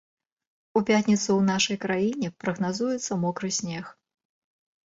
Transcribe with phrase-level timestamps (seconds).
[0.79, 3.85] У пятніцу ў нашай краіне прагназуецца мокры снег.